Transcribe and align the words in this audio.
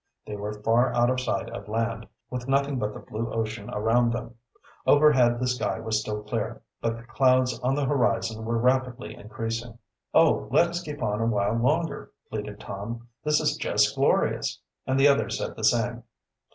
They 0.25 0.35
were 0.35 0.59
far 0.63 0.91
out 0.95 1.11
of 1.11 1.19
sight 1.21 1.47
of 1.51 1.67
land, 1.67 2.07
with 2.31 2.47
nothing 2.47 2.79
but 2.79 2.91
the 2.91 2.99
blue 3.01 3.31
ocean 3.31 3.69
around 3.69 4.11
them. 4.11 4.33
Overhead 4.87 5.39
the 5.39 5.45
sky 5.45 5.79
was 5.79 6.01
still 6.01 6.23
clear, 6.23 6.63
but 6.81 6.97
the 6.97 7.03
clouds 7.03 7.59
on 7.59 7.75
the 7.75 7.85
horizon 7.85 8.43
were 8.43 8.57
rapidly 8.57 9.13
increasing. 9.13 9.77
"Oh, 10.11 10.47
let 10.49 10.69
us 10.69 10.81
keep 10.81 11.03
on 11.03 11.21
a 11.21 11.27
while 11.27 11.53
longer," 11.53 12.11
pleaded 12.31 12.59
Tom. 12.59 13.09
"This 13.23 13.39
is 13.39 13.57
just 13.57 13.95
glorious!" 13.95 14.59
And 14.87 14.99
the 14.99 15.07
others 15.07 15.37
said 15.37 15.55
the 15.55 15.63
same. 15.63 16.01